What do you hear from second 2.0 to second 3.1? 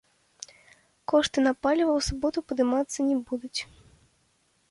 суботу падымацца